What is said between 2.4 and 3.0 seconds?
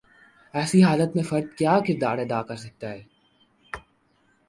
کر سکتا